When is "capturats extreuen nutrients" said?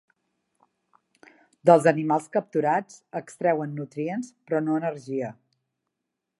2.37-4.33